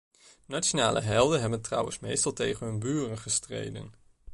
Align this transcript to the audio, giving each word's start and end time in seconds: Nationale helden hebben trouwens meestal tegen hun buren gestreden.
Nationale 0.45 1.01
helden 1.01 1.41
hebben 1.41 1.61
trouwens 1.61 1.99
meestal 1.99 2.33
tegen 2.33 2.67
hun 2.67 2.79
buren 2.79 3.17
gestreden. 3.17 3.93